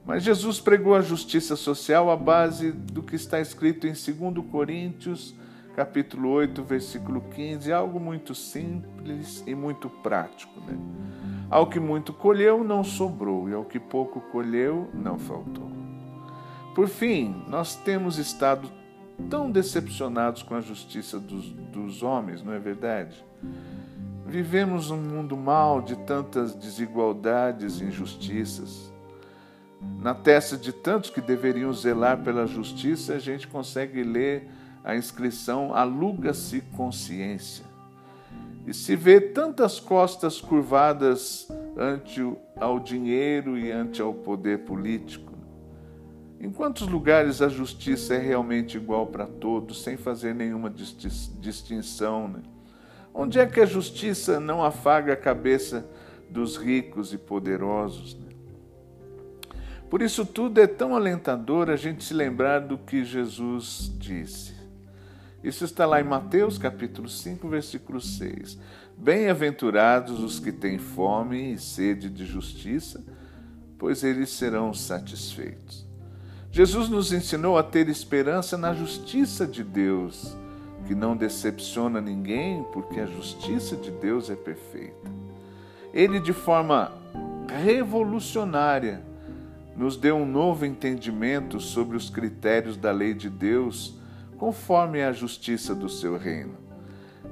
Mas 0.06 0.22
Jesus 0.22 0.60
pregou 0.60 0.94
a 0.94 1.00
justiça 1.00 1.56
social 1.56 2.08
à 2.10 2.16
base 2.16 2.70
do 2.70 3.02
que 3.02 3.16
está 3.16 3.40
escrito 3.40 3.88
em 3.88 3.92
2 3.92 4.46
Coríntios, 4.48 5.34
capítulo 5.74 6.30
8, 6.30 6.62
versículo 6.62 7.20
15, 7.34 7.72
algo 7.72 7.98
muito 7.98 8.32
simples 8.32 9.42
e 9.46 9.54
muito 9.54 9.90
prático. 9.90 10.60
Né? 10.60 10.78
Ao 11.50 11.66
que 11.66 11.80
muito 11.80 12.12
colheu, 12.12 12.62
não 12.62 12.84
sobrou, 12.84 13.48
e 13.48 13.54
ao 13.54 13.64
que 13.64 13.80
pouco 13.80 14.20
colheu, 14.20 14.88
não 14.94 15.18
faltou. 15.18 15.70
Por 16.72 16.88
fim, 16.88 17.42
nós 17.48 17.74
temos 17.74 18.16
estado 18.16 18.70
tão 19.28 19.50
decepcionados 19.50 20.42
com 20.42 20.54
a 20.54 20.60
justiça 20.60 21.18
dos, 21.18 21.50
dos 21.50 22.02
homens, 22.04 22.42
não 22.42 22.52
é 22.52 22.58
verdade? 22.60 23.24
Vivemos 24.24 24.90
um 24.90 24.98
mundo 24.98 25.36
mal 25.36 25.82
de 25.82 25.96
tantas 25.96 26.54
desigualdades 26.54 27.80
e 27.80 27.84
injustiças. 27.84 28.92
Na 29.80 30.14
testa 30.14 30.56
de 30.56 30.72
tantos 30.72 31.10
que 31.10 31.20
deveriam 31.20 31.72
zelar 31.72 32.22
pela 32.22 32.46
justiça, 32.46 33.14
a 33.14 33.18
gente 33.18 33.46
consegue 33.46 34.02
ler 34.02 34.48
a 34.82 34.96
inscrição 34.96 35.74
Aluga-se 35.74 36.60
consciência. 36.76 37.64
E 38.66 38.74
se 38.74 38.96
vê 38.96 39.20
tantas 39.20 39.78
costas 39.78 40.40
curvadas 40.40 41.48
ante 41.76 42.20
ao 42.56 42.80
dinheiro 42.80 43.58
e 43.58 43.70
ante 43.70 44.00
ao 44.00 44.12
poder 44.12 44.60
político. 44.60 45.32
Em 46.40 46.50
quantos 46.50 46.86
lugares 46.86 47.40
a 47.40 47.48
justiça 47.48 48.14
é 48.14 48.18
realmente 48.18 48.76
igual 48.76 49.06
para 49.06 49.26
todos, 49.26 49.82
sem 49.82 49.96
fazer 49.96 50.34
nenhuma 50.34 50.70
distinção? 50.70 52.28
Né? 52.28 52.42
Onde 53.14 53.38
é 53.38 53.46
que 53.46 53.60
a 53.60 53.66
justiça 53.66 54.38
não 54.38 54.62
afaga 54.62 55.12
a 55.14 55.16
cabeça 55.16 55.86
dos 56.28 56.56
ricos 56.56 57.12
e 57.12 57.18
poderosos? 57.18 58.14
Né? 58.14 58.25
Por 59.88 60.02
isso, 60.02 60.26
tudo 60.26 60.60
é 60.60 60.66
tão 60.66 60.96
alentador 60.96 61.70
a 61.70 61.76
gente 61.76 62.02
se 62.02 62.12
lembrar 62.12 62.60
do 62.60 62.76
que 62.76 63.04
Jesus 63.04 63.92
disse. 63.98 64.54
Isso 65.44 65.64
está 65.64 65.86
lá 65.86 66.00
em 66.00 66.04
Mateus 66.04 66.58
capítulo 66.58 67.08
5, 67.08 67.48
versículo 67.48 68.00
6. 68.00 68.58
Bem-aventurados 68.98 70.20
os 70.20 70.40
que 70.40 70.50
têm 70.50 70.76
fome 70.76 71.52
e 71.52 71.58
sede 71.58 72.10
de 72.10 72.26
justiça, 72.26 73.04
pois 73.78 74.02
eles 74.02 74.30
serão 74.30 74.74
satisfeitos. 74.74 75.86
Jesus 76.50 76.88
nos 76.88 77.12
ensinou 77.12 77.56
a 77.56 77.62
ter 77.62 77.88
esperança 77.88 78.56
na 78.58 78.74
justiça 78.74 79.46
de 79.46 79.62
Deus, 79.62 80.36
que 80.86 80.96
não 80.96 81.16
decepciona 81.16 82.00
ninguém, 82.00 82.64
porque 82.72 82.98
a 82.98 83.06
justiça 83.06 83.76
de 83.76 83.92
Deus 83.92 84.30
é 84.30 84.34
perfeita. 84.34 85.12
Ele, 85.92 86.18
de 86.18 86.32
forma 86.32 86.90
revolucionária, 87.62 89.05
nos 89.76 89.96
deu 89.96 90.16
um 90.16 90.24
novo 90.24 90.64
entendimento 90.64 91.60
sobre 91.60 91.96
os 91.96 92.08
critérios 92.08 92.76
da 92.76 92.90
lei 92.90 93.12
de 93.12 93.28
Deus, 93.28 94.00
conforme 94.38 95.02
a 95.02 95.12
justiça 95.12 95.74
do 95.74 95.88
seu 95.88 96.16
reino. 96.16 96.54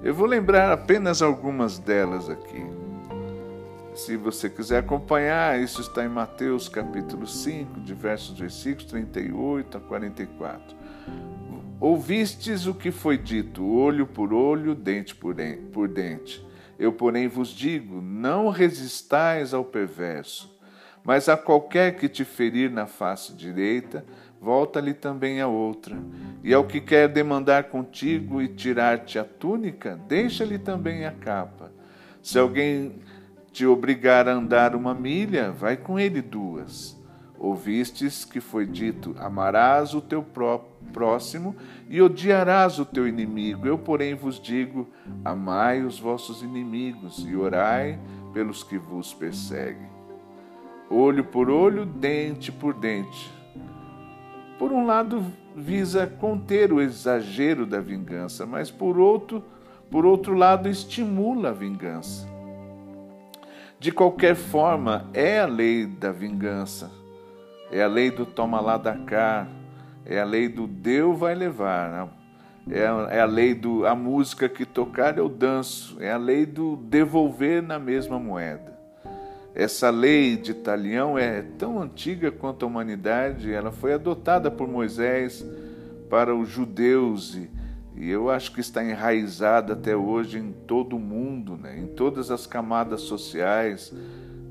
Eu 0.02 0.14
vou 0.14 0.26
lembrar 0.26 0.70
apenas 0.70 1.22
algumas 1.22 1.78
delas 1.78 2.28
aqui. 2.28 2.62
Se 3.94 4.16
você 4.16 4.50
quiser 4.50 4.78
acompanhar, 4.78 5.58
isso 5.60 5.80
está 5.80 6.04
em 6.04 6.08
Mateus 6.08 6.68
capítulo 6.68 7.26
5, 7.26 7.80
diversos 7.80 8.38
versículos 8.38 8.90
38 8.90 9.78
a 9.78 9.80
44. 9.80 10.76
Ouvistes 11.80 12.66
o 12.66 12.74
que 12.74 12.90
foi 12.90 13.16
dito, 13.16 13.64
olho 13.64 14.06
por 14.06 14.32
olho, 14.32 14.74
dente 14.74 15.14
por 15.14 15.34
dente. 15.88 16.44
Eu, 16.78 16.92
porém, 16.92 17.28
vos 17.28 17.48
digo: 17.50 18.02
não 18.02 18.48
resistais 18.48 19.54
ao 19.54 19.64
perverso 19.64 20.53
mas 21.04 21.28
a 21.28 21.36
qualquer 21.36 21.96
que 21.96 22.08
te 22.08 22.24
ferir 22.24 22.70
na 22.70 22.86
face 22.86 23.34
direita, 23.34 24.04
volta-lhe 24.40 24.94
também 24.94 25.38
a 25.40 25.46
outra. 25.46 25.96
E 26.42 26.52
ao 26.54 26.64
que 26.64 26.80
quer 26.80 27.08
demandar 27.08 27.64
contigo 27.64 28.40
e 28.40 28.48
tirar-te 28.48 29.18
a 29.18 29.24
túnica, 29.24 30.00
deixa-lhe 30.08 30.58
também 30.58 31.04
a 31.04 31.12
capa. 31.12 31.70
Se 32.22 32.38
alguém 32.38 33.00
te 33.52 33.66
obrigar 33.66 34.26
a 34.26 34.32
andar 34.32 34.74
uma 34.74 34.94
milha, 34.94 35.52
vai 35.52 35.76
com 35.76 36.00
ele 36.00 36.22
duas. 36.22 36.98
Ouvistes 37.38 38.24
que 38.24 38.40
foi 38.40 38.66
dito: 38.66 39.14
Amarás 39.18 39.92
o 39.92 40.00
teu 40.00 40.24
próximo 40.90 41.54
e 41.86 42.00
odiarás 42.00 42.78
o 42.78 42.86
teu 42.86 43.06
inimigo. 43.06 43.66
Eu, 43.66 43.76
porém, 43.76 44.14
vos 44.14 44.40
digo: 44.40 44.88
Amai 45.22 45.82
os 45.82 46.00
vossos 46.00 46.42
inimigos 46.42 47.26
e 47.28 47.36
orai 47.36 47.98
pelos 48.32 48.62
que 48.62 48.78
vos 48.78 49.12
perseguem 49.12 49.93
olho 50.94 51.24
por 51.24 51.50
olho, 51.50 51.84
dente 51.84 52.52
por 52.52 52.74
dente. 52.74 53.32
Por 54.58 54.72
um 54.72 54.86
lado, 54.86 55.24
visa 55.54 56.06
conter 56.06 56.72
o 56.72 56.80
exagero 56.80 57.66
da 57.66 57.80
vingança, 57.80 58.46
mas 58.46 58.70
por 58.70 58.98
outro, 58.98 59.42
por 59.90 60.06
outro 60.06 60.34
lado, 60.34 60.68
estimula 60.68 61.50
a 61.50 61.52
vingança. 61.52 62.28
De 63.78 63.92
qualquer 63.92 64.34
forma, 64.34 65.10
é 65.12 65.40
a 65.40 65.46
lei 65.46 65.84
da 65.86 66.10
vingança, 66.10 66.90
é 67.70 67.82
a 67.82 67.86
lei 67.86 68.10
do 68.10 68.24
toma 68.24 68.60
lá 68.60 68.76
da 68.76 68.96
cá, 68.96 69.46
é 70.06 70.20
a 70.20 70.24
lei 70.24 70.48
do 70.48 70.66
deu 70.66 71.14
vai 71.14 71.34
levar, 71.34 72.08
é 72.70 72.86
a, 72.86 73.08
é 73.10 73.20
a 73.20 73.26
lei 73.26 73.54
do 73.54 73.86
a 73.86 73.94
música 73.94 74.48
que 74.48 74.64
tocar 74.64 75.18
eu 75.18 75.28
danço, 75.28 75.96
é 76.00 76.10
a 76.10 76.16
lei 76.16 76.46
do 76.46 76.76
devolver 76.76 77.62
na 77.62 77.78
mesma 77.78 78.18
moeda. 78.18 78.73
Essa 79.54 79.88
lei 79.88 80.36
de 80.36 80.52
talião 80.52 81.16
é 81.16 81.42
tão 81.42 81.80
antiga 81.80 82.32
quanto 82.32 82.64
a 82.64 82.68
humanidade, 82.68 83.52
ela 83.52 83.70
foi 83.70 83.92
adotada 83.92 84.50
por 84.50 84.66
Moisés 84.66 85.46
para 86.10 86.34
os 86.34 86.48
judeus 86.48 87.36
e, 87.36 87.48
e 87.94 88.10
eu 88.10 88.30
acho 88.30 88.52
que 88.52 88.60
está 88.60 88.82
enraizada 88.82 89.74
até 89.74 89.94
hoje 89.94 90.38
em 90.38 90.50
todo 90.50 90.96
o 90.96 90.98
mundo, 90.98 91.56
né? 91.56 91.78
em 91.78 91.86
todas 91.86 92.32
as 92.32 92.48
camadas 92.48 93.02
sociais, 93.02 93.94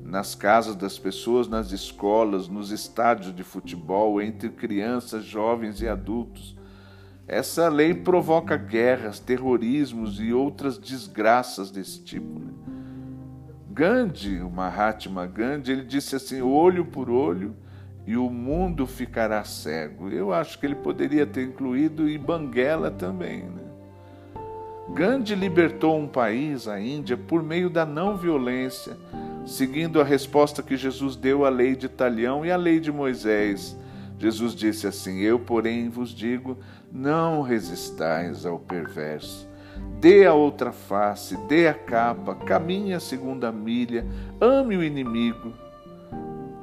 nas 0.02 0.34
casas 0.34 0.74
das 0.74 0.98
pessoas, 0.98 1.48
nas 1.48 1.70
escolas, 1.70 2.48
nos 2.48 2.70
estádios 2.70 3.36
de 3.36 3.42
futebol, 3.42 4.22
entre 4.22 4.48
crianças, 4.48 5.22
jovens 5.22 5.82
e 5.82 5.88
adultos. 5.88 6.56
Essa 7.28 7.68
lei 7.68 7.92
provoca 7.92 8.56
guerras, 8.56 9.20
terrorismos 9.20 10.18
e 10.18 10.32
outras 10.32 10.78
desgraças 10.78 11.70
desse 11.70 12.02
tipo. 12.02 12.38
Né? 12.38 12.73
Gandhi, 13.74 14.40
o 14.40 14.48
Mahatma 14.48 15.26
Gandhi, 15.26 15.72
ele 15.72 15.84
disse 15.84 16.14
assim: 16.14 16.40
olho 16.40 16.84
por 16.84 17.10
olho 17.10 17.56
e 18.06 18.16
o 18.16 18.30
mundo 18.30 18.86
ficará 18.86 19.42
cego. 19.42 20.08
Eu 20.08 20.32
acho 20.32 20.60
que 20.60 20.64
ele 20.64 20.76
poderia 20.76 21.26
ter 21.26 21.42
incluído 21.42 22.08
e 22.08 22.16
Banguela 22.16 22.88
também. 22.88 23.42
Né? 23.42 23.62
Gandhi 24.94 25.34
libertou 25.34 25.98
um 25.98 26.06
país, 26.06 26.68
a 26.68 26.80
Índia, 26.80 27.16
por 27.16 27.42
meio 27.42 27.68
da 27.68 27.84
não 27.84 28.16
violência, 28.16 28.96
seguindo 29.44 30.00
a 30.00 30.04
resposta 30.04 30.62
que 30.62 30.76
Jesus 30.76 31.16
deu 31.16 31.44
à 31.44 31.48
lei 31.48 31.74
de 31.74 31.86
Italião 31.86 32.46
e 32.46 32.52
à 32.52 32.56
lei 32.56 32.78
de 32.78 32.92
Moisés. 32.92 33.76
Jesus 34.20 34.54
disse 34.54 34.86
assim: 34.86 35.18
Eu, 35.18 35.40
porém, 35.40 35.88
vos 35.88 36.10
digo: 36.10 36.58
não 36.92 37.42
resistais 37.42 38.46
ao 38.46 38.56
perverso. 38.56 39.52
Dê 40.00 40.26
a 40.26 40.34
outra 40.34 40.72
face, 40.72 41.36
dê 41.48 41.66
a 41.66 41.74
capa, 41.74 42.34
caminhe 42.34 42.92
a 42.92 43.00
segunda 43.00 43.50
milha, 43.50 44.06
ame 44.40 44.76
o 44.76 44.82
inimigo. 44.82 45.52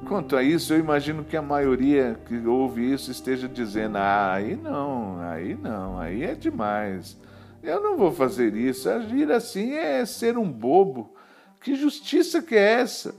Quanto 0.08 0.36
a 0.36 0.44
isso, 0.44 0.74
eu 0.74 0.80
imagino 0.80 1.24
que 1.24 1.38
a 1.38 1.42
maioria 1.42 2.20
que 2.26 2.46
ouve 2.46 2.92
isso 2.92 3.12
esteja 3.12 3.48
dizendo: 3.48 3.98
ah, 3.98 4.34
aí 4.34 4.56
não, 4.56 5.20
aí 5.22 5.56
não, 5.56 6.00
aí 6.00 6.24
é 6.24 6.36
demais. 6.36 7.18
Eu 7.64 7.82
não 7.82 7.96
vou 7.96 8.12
fazer 8.12 8.56
isso. 8.56 8.90
Agir 8.90 9.32
assim 9.32 9.74
é 9.74 10.06
ser 10.06 10.38
um 10.38 10.52
bobo. 10.52 11.16
Que 11.62 11.76
justiça 11.76 12.42
que 12.42 12.56
é 12.56 12.82
essa? 12.82 13.16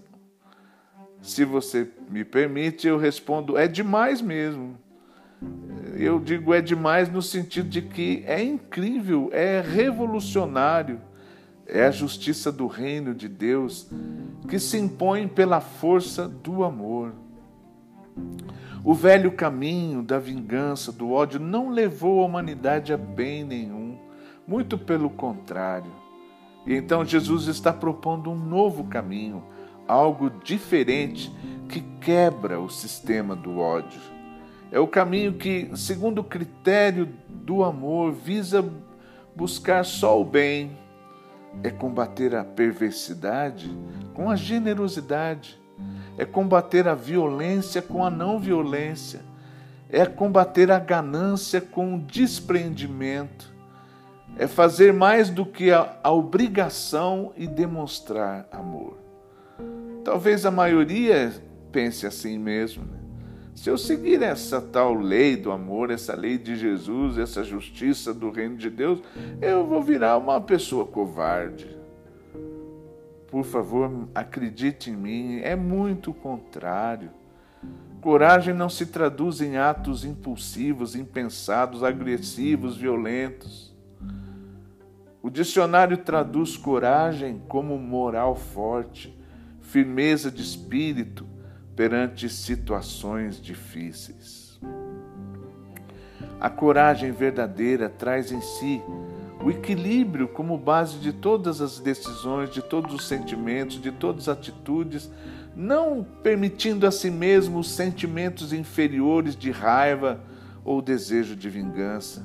Se 1.22 1.44
você 1.44 1.88
me 2.10 2.24
permite, 2.24 2.86
eu 2.86 2.98
respondo: 2.98 3.56
é 3.56 3.66
demais 3.68 4.20
mesmo. 4.20 4.76
Eu 6.02 6.18
digo 6.18 6.52
é 6.52 6.60
demais 6.60 7.08
no 7.08 7.22
sentido 7.22 7.68
de 7.68 7.80
que 7.80 8.24
é 8.26 8.42
incrível, 8.42 9.30
é 9.32 9.60
revolucionário. 9.60 11.00
É 11.64 11.84
a 11.86 11.92
justiça 11.92 12.50
do 12.50 12.66
reino 12.66 13.14
de 13.14 13.28
Deus 13.28 13.88
que 14.48 14.58
se 14.58 14.76
impõe 14.76 15.28
pela 15.28 15.60
força 15.60 16.26
do 16.26 16.64
amor. 16.64 17.12
O 18.84 18.92
velho 18.92 19.30
caminho 19.30 20.02
da 20.02 20.18
vingança, 20.18 20.90
do 20.90 21.12
ódio, 21.12 21.38
não 21.38 21.70
levou 21.70 22.20
a 22.20 22.26
humanidade 22.26 22.92
a 22.92 22.96
bem 22.96 23.44
nenhum, 23.44 23.96
muito 24.44 24.76
pelo 24.76 25.08
contrário. 25.08 25.92
E 26.66 26.74
então 26.74 27.04
Jesus 27.04 27.46
está 27.46 27.72
propondo 27.72 28.28
um 28.28 28.36
novo 28.36 28.84
caminho, 28.88 29.44
algo 29.86 30.30
diferente 30.42 31.32
que 31.68 31.80
quebra 32.00 32.58
o 32.58 32.68
sistema 32.68 33.36
do 33.36 33.60
ódio. 33.60 34.21
É 34.72 34.80
o 34.80 34.88
caminho 34.88 35.34
que, 35.34 35.70
segundo 35.76 36.20
o 36.20 36.24
critério 36.24 37.06
do 37.28 37.62
amor, 37.62 38.10
visa 38.10 38.66
buscar 39.36 39.84
só 39.84 40.18
o 40.18 40.24
bem, 40.24 40.78
é 41.62 41.70
combater 41.70 42.34
a 42.34 42.42
perversidade 42.42 43.70
com 44.14 44.30
a 44.30 44.34
generosidade, 44.34 45.60
é 46.16 46.24
combater 46.24 46.88
a 46.88 46.94
violência 46.94 47.82
com 47.82 48.02
a 48.02 48.08
não 48.08 48.38
violência, 48.38 49.20
é 49.90 50.06
combater 50.06 50.70
a 50.70 50.78
ganância 50.78 51.60
com 51.60 51.96
o 51.96 52.00
despreendimento, 52.00 53.52
é 54.38 54.46
fazer 54.46 54.90
mais 54.90 55.28
do 55.28 55.44
que 55.44 55.70
a, 55.70 55.98
a 56.02 56.10
obrigação 56.10 57.34
e 57.36 57.46
demonstrar 57.46 58.48
amor. 58.50 58.96
Talvez 60.02 60.46
a 60.46 60.50
maioria 60.50 61.30
pense 61.70 62.06
assim 62.06 62.38
mesmo. 62.38 62.86
Né? 62.86 63.01
Se 63.54 63.68
eu 63.68 63.76
seguir 63.76 64.22
essa 64.22 64.60
tal 64.60 64.94
lei 64.94 65.36
do 65.36 65.52
amor, 65.52 65.90
essa 65.90 66.14
lei 66.16 66.38
de 66.38 66.56
Jesus, 66.56 67.18
essa 67.18 67.44
justiça 67.44 68.12
do 68.12 68.30
reino 68.30 68.56
de 68.56 68.70
Deus, 68.70 69.00
eu 69.40 69.66
vou 69.66 69.82
virar 69.82 70.16
uma 70.16 70.40
pessoa 70.40 70.86
covarde. 70.86 71.76
Por 73.30 73.44
favor, 73.44 74.08
acredite 74.14 74.90
em 74.90 74.96
mim, 74.96 75.40
é 75.40 75.54
muito 75.54 76.10
o 76.10 76.14
contrário. 76.14 77.10
Coragem 78.00 78.52
não 78.52 78.68
se 78.68 78.86
traduz 78.86 79.40
em 79.40 79.56
atos 79.56 80.04
impulsivos, 80.04 80.96
impensados, 80.96 81.84
agressivos, 81.84 82.76
violentos. 82.76 83.72
O 85.22 85.30
dicionário 85.30 85.98
traduz 85.98 86.56
coragem 86.56 87.40
como 87.48 87.78
moral 87.78 88.34
forte, 88.34 89.16
firmeza 89.60 90.32
de 90.32 90.42
espírito, 90.42 91.24
perante 91.74 92.28
situações 92.28 93.40
difíceis. 93.40 94.60
A 96.40 96.50
coragem 96.50 97.12
verdadeira 97.12 97.88
traz 97.88 98.32
em 98.32 98.40
si 98.40 98.82
o 99.44 99.50
equilíbrio 99.50 100.28
como 100.28 100.56
base 100.58 100.98
de 100.98 101.12
todas 101.12 101.60
as 101.60 101.78
decisões, 101.78 102.50
de 102.50 102.62
todos 102.62 102.94
os 102.94 103.06
sentimentos, 103.06 103.80
de 103.80 103.90
todas 103.90 104.28
as 104.28 104.38
atitudes, 104.38 105.10
não 105.54 106.06
permitindo 106.22 106.86
a 106.86 106.90
si 106.90 107.10
mesmo 107.10 107.58
os 107.58 107.70
sentimentos 107.70 108.52
inferiores 108.52 109.36
de 109.36 109.50
raiva 109.50 110.20
ou 110.64 110.80
desejo 110.80 111.34
de 111.34 111.48
vingança. 111.50 112.24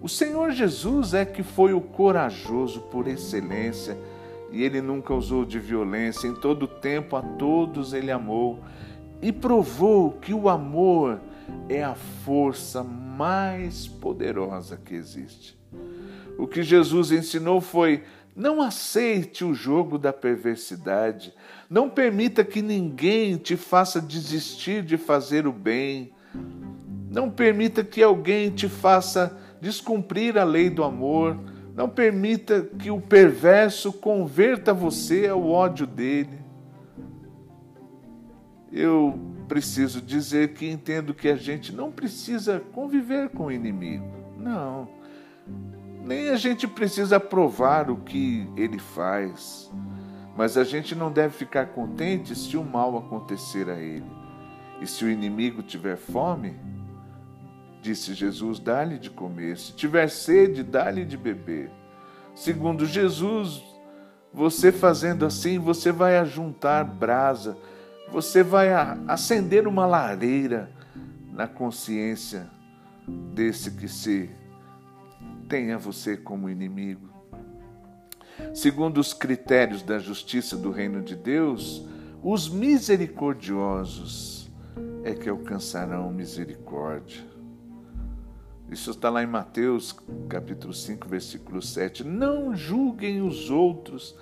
O 0.00 0.08
Senhor 0.08 0.50
Jesus 0.50 1.14
é 1.14 1.24
que 1.24 1.42
foi 1.42 1.72
o 1.72 1.80
corajoso 1.80 2.80
por 2.80 3.08
excelência 3.08 3.96
e 4.54 4.62
ele 4.62 4.80
nunca 4.80 5.12
usou 5.12 5.44
de 5.44 5.58
violência, 5.58 6.28
em 6.28 6.34
todo 6.34 6.68
tempo 6.68 7.16
a 7.16 7.22
todos 7.22 7.92
ele 7.92 8.12
amou. 8.12 8.60
E 9.20 9.32
provou 9.32 10.12
que 10.12 10.32
o 10.32 10.48
amor 10.48 11.20
é 11.68 11.82
a 11.82 11.96
força 11.96 12.84
mais 12.84 13.88
poderosa 13.88 14.76
que 14.76 14.94
existe. 14.94 15.58
O 16.38 16.46
que 16.46 16.62
Jesus 16.62 17.10
ensinou 17.10 17.60
foi: 17.60 18.04
não 18.36 18.62
aceite 18.62 19.44
o 19.44 19.52
jogo 19.52 19.98
da 19.98 20.12
perversidade, 20.12 21.34
não 21.68 21.90
permita 21.90 22.44
que 22.44 22.62
ninguém 22.62 23.36
te 23.36 23.56
faça 23.56 24.00
desistir 24.00 24.84
de 24.84 24.96
fazer 24.96 25.48
o 25.48 25.52
bem, 25.52 26.12
não 27.10 27.28
permita 27.28 27.82
que 27.82 28.00
alguém 28.00 28.50
te 28.50 28.68
faça 28.68 29.36
descumprir 29.60 30.38
a 30.38 30.44
lei 30.44 30.70
do 30.70 30.84
amor 30.84 31.40
não 31.74 31.88
permita 31.88 32.62
que 32.62 32.90
o 32.90 33.00
perverso 33.00 33.92
converta 33.92 34.72
você 34.72 35.26
ao 35.26 35.44
ódio 35.44 35.86
dele. 35.86 36.38
Eu 38.70 39.18
preciso 39.48 40.00
dizer 40.00 40.54
que 40.54 40.68
entendo 40.68 41.12
que 41.12 41.28
a 41.28 41.36
gente 41.36 41.74
não 41.74 41.90
precisa 41.90 42.60
conviver 42.72 43.28
com 43.30 43.46
o 43.46 43.52
inimigo. 43.52 44.06
Não. 44.38 44.88
Nem 46.04 46.30
a 46.30 46.36
gente 46.36 46.68
precisa 46.68 47.18
provar 47.18 47.90
o 47.90 47.96
que 47.96 48.48
ele 48.56 48.78
faz. 48.78 49.70
Mas 50.36 50.56
a 50.56 50.64
gente 50.64 50.94
não 50.94 51.10
deve 51.10 51.34
ficar 51.34 51.66
contente 51.66 52.36
se 52.36 52.56
o 52.56 52.64
mal 52.64 52.96
acontecer 52.96 53.68
a 53.68 53.80
ele. 53.80 54.06
E 54.80 54.86
se 54.86 55.04
o 55.04 55.10
inimigo 55.10 55.62
tiver 55.62 55.96
fome, 55.96 56.56
Disse 57.84 58.14
Jesus: 58.14 58.58
dá-lhe 58.58 58.98
de 58.98 59.10
comer. 59.10 59.58
Se 59.58 59.74
tiver 59.74 60.08
sede, 60.08 60.62
dá-lhe 60.62 61.04
de 61.04 61.18
beber. 61.18 61.70
Segundo 62.34 62.86
Jesus, 62.86 63.62
você 64.32 64.72
fazendo 64.72 65.26
assim, 65.26 65.58
você 65.58 65.92
vai 65.92 66.16
ajuntar 66.16 66.82
brasa, 66.82 67.58
você 68.10 68.42
vai 68.42 68.70
acender 69.06 69.68
uma 69.68 69.84
lareira 69.84 70.72
na 71.30 71.46
consciência 71.46 72.48
desse 73.34 73.72
que 73.72 73.86
se 73.86 74.30
tenha 75.46 75.76
você 75.76 76.16
como 76.16 76.48
inimigo. 76.48 77.10
Segundo 78.54 78.96
os 78.96 79.12
critérios 79.12 79.82
da 79.82 79.98
justiça 79.98 80.56
do 80.56 80.70
reino 80.70 81.02
de 81.02 81.14
Deus, 81.14 81.86
os 82.22 82.48
misericordiosos 82.48 84.50
é 85.04 85.12
que 85.12 85.28
alcançarão 85.28 86.10
misericórdia. 86.10 87.33
Isso 88.70 88.90
está 88.90 89.10
lá 89.10 89.22
em 89.22 89.26
Mateus, 89.26 89.94
capítulo 90.28 90.72
5, 90.72 91.08
versículo 91.08 91.60
7. 91.60 92.02
Não 92.02 92.56
julguem 92.56 93.20
os 93.22 93.50
outros, 93.50 94.16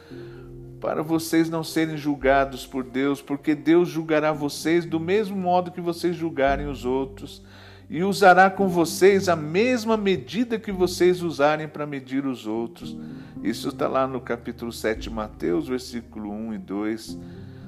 para 0.80 1.02
vocês 1.02 1.48
não 1.48 1.62
serem 1.62 1.96
julgados 1.96 2.66
por 2.66 2.82
Deus, 2.82 3.22
porque 3.22 3.54
Deus 3.54 3.88
julgará 3.88 4.32
vocês 4.32 4.84
do 4.84 4.98
mesmo 4.98 5.36
modo 5.36 5.70
que 5.70 5.80
vocês 5.80 6.16
julgarem 6.16 6.66
os 6.66 6.84
outros, 6.84 7.42
e 7.88 8.02
usará 8.02 8.50
com 8.50 8.68
vocês 8.68 9.28
a 9.28 9.36
mesma 9.36 9.96
medida 9.96 10.58
que 10.58 10.72
vocês 10.72 11.22
usarem 11.22 11.68
para 11.68 11.86
medir 11.86 12.26
os 12.26 12.46
outros. 12.46 12.96
Isso 13.42 13.68
está 13.68 13.86
lá 13.86 14.06
no 14.06 14.20
capítulo 14.20 14.72
7 14.72 15.02
de 15.02 15.10
Mateus, 15.10 15.68
versículo 15.68 16.30
1 16.30 16.54
e 16.54 16.58
2. 16.58 17.18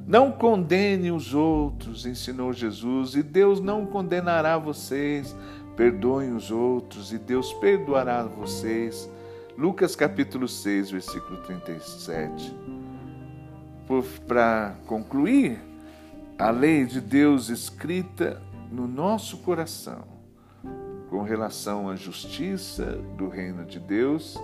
Não 0.06 0.30
condene 0.30 1.10
os 1.10 1.34
outros, 1.34 2.04
ensinou 2.04 2.52
Jesus, 2.52 3.14
e 3.14 3.22
Deus 3.22 3.60
não 3.60 3.86
condenará 3.86 4.58
vocês. 4.58 5.34
Perdoem 5.76 6.34
os 6.34 6.50
outros 6.50 7.12
e 7.12 7.18
Deus 7.18 7.52
perdoará 7.54 8.22
vocês. 8.22 9.10
Lucas 9.56 9.94
capítulo 9.94 10.48
6, 10.48 10.90
versículo 10.90 11.38
37. 11.42 12.54
Para 14.26 14.76
concluir, 14.86 15.60
a 16.38 16.50
lei 16.50 16.84
de 16.84 17.00
Deus 17.00 17.48
escrita 17.48 18.40
no 18.70 18.86
nosso 18.88 19.38
coração 19.38 20.04
com 21.10 21.22
relação 21.22 21.88
à 21.88 21.94
justiça 21.94 22.98
do 23.16 23.28
reino 23.28 23.64
de 23.64 23.78
Deus, 23.78 24.36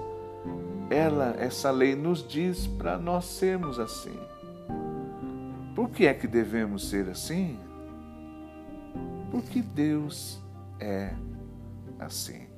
ela, 0.89 1.35
essa 1.39 1.71
lei 1.71 1.97
nos 1.97 2.27
diz 2.27 2.67
para 2.67 2.99
nós 2.99 3.25
sermos 3.25 3.79
assim. 3.79 4.19
Por 5.75 5.91
que 5.91 6.07
é 6.07 6.15
que 6.15 6.29
devemos 6.29 6.89
ser 6.89 7.09
assim? 7.09 7.59
porque 9.31 9.63
Deus 9.63 10.39
é 10.81 11.15
assim. 11.99 12.50